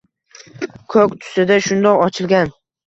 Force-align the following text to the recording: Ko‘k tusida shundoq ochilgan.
Ko‘k 0.95 1.15
tusida 1.21 1.61
shundoq 1.69 2.05
ochilgan. 2.11 2.57